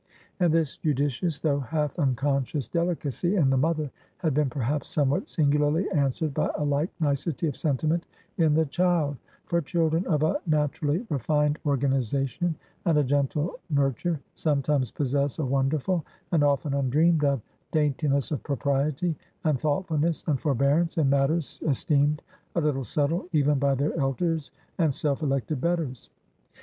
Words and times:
And 0.39 0.51
this 0.51 0.77
judicious, 0.77 1.37
though 1.39 1.59
half 1.59 1.99
unconscious 1.99 2.67
delicacy 2.67 3.35
in 3.35 3.51
the 3.51 3.57
mother, 3.57 3.91
had 4.17 4.33
been 4.33 4.49
perhaps 4.49 4.87
somewhat 4.87 5.27
singularly 5.27 5.87
answered 5.91 6.33
by 6.33 6.49
a 6.55 6.63
like 6.65 6.89
nicety 6.99 7.47
of 7.47 7.55
sentiment 7.55 8.07
in 8.39 8.55
the 8.55 8.65
child; 8.65 9.17
for 9.45 9.61
children 9.61 10.07
of 10.07 10.23
a 10.23 10.41
naturally 10.47 11.05
refined 11.11 11.59
organization, 11.67 12.55
and 12.85 12.97
a 12.97 13.03
gentle 13.03 13.59
nurture, 13.69 14.19
sometimes 14.33 14.89
possess 14.89 15.37
a 15.37 15.45
wonderful, 15.45 16.03
and 16.31 16.43
often 16.43 16.73
undreamed 16.73 17.23
of, 17.23 17.39
daintiness 17.71 18.31
of 18.31 18.41
propriety, 18.41 19.15
and 19.43 19.59
thoughtfulness, 19.59 20.23
and 20.25 20.39
forbearance, 20.39 20.97
in 20.97 21.11
matters 21.11 21.61
esteemed 21.67 22.23
a 22.55 22.59
little 22.61 22.83
subtile 22.83 23.27
even 23.33 23.59
by 23.59 23.75
their 23.75 23.95
elders, 23.99 24.49
and 24.79 24.95
self 24.95 25.21
elected 25.21 25.61
betters. 25.61 26.09